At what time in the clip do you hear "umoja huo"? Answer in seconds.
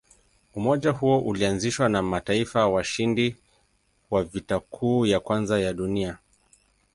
0.55-1.19